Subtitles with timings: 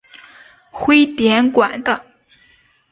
[0.71, 2.03] 徽典馆的。